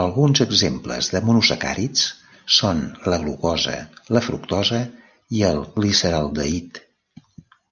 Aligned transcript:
Alguns 0.00 0.42
exemples 0.44 1.08
de 1.12 1.22
monosacàrids 1.30 2.04
són 2.58 2.84
la 3.14 3.22
glucosa, 3.26 3.80
la 4.18 4.26
fructosa 4.30 4.86
i 5.40 5.44
el 5.54 5.68
gliceraldehid. 5.82 6.88